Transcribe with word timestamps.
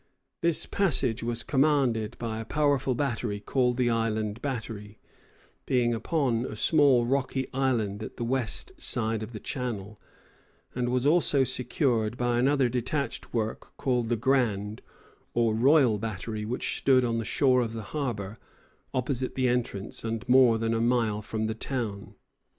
This 0.41 0.65
passage 0.65 1.21
was 1.21 1.43
commanded 1.43 2.17
by 2.17 2.39
a 2.39 2.45
powerful 2.45 2.95
battery 2.95 3.39
called 3.39 3.77
the 3.77 3.91
"Island 3.91 4.41
Battery," 4.41 4.97
being 5.67 5.93
upon 5.93 6.43
a 6.43 6.55
small 6.55 7.05
rocky 7.05 7.47
island 7.53 8.01
at 8.01 8.17
the 8.17 8.23
west 8.23 8.71
side 8.81 9.21
of 9.21 9.31
the 9.31 9.39
channel, 9.39 10.01
and 10.73 10.89
was 10.89 11.05
also 11.05 11.43
secured 11.43 12.17
by 12.17 12.39
another 12.39 12.67
detached 12.67 13.31
work 13.31 13.77
called 13.77 14.09
the 14.09 14.17
"Grand," 14.17 14.81
or 15.35 15.53
"Royal 15.53 15.99
Battery," 15.99 16.45
which 16.45 16.79
stood 16.79 17.05
on 17.05 17.19
the 17.19 17.23
shore 17.23 17.61
of 17.61 17.73
the 17.73 17.83
harbor, 17.93 18.39
opposite 18.95 19.35
the 19.35 19.47
entrance, 19.47 20.03
and 20.03 20.27
more 20.27 20.57
than 20.57 20.73
a 20.73 20.81
mile 20.81 21.21
from 21.21 21.45
the 21.45 21.53
town. 21.53 22.15